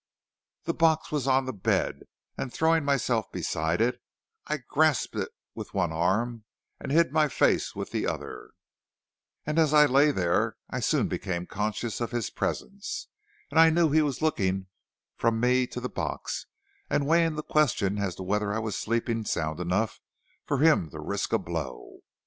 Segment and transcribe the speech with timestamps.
[0.63, 2.05] "The box was on the bed,
[2.35, 4.01] and throwing myself beside it,
[4.47, 6.45] I grasped it with one arm
[6.79, 8.49] and hid my face with the other,
[9.45, 13.09] and as I lay there I soon became conscious of his presence,
[13.51, 14.69] and I knew he was looking
[15.17, 16.47] from me to the box,
[16.89, 20.01] and weighing the question as to whether I was sleeping sound enough
[20.47, 21.99] for him to risk a blow.